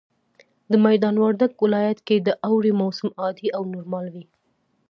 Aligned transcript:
د 0.71 0.73
ميدان 0.85 1.15
وردګ 1.23 1.51
ولايت 1.65 1.99
کي 2.07 2.15
د 2.19 2.29
اوړي 2.47 2.71
موسم 2.81 3.09
عادي 3.21 3.47
او 3.57 3.63
نورمال 3.73 4.05
وي 4.13 4.25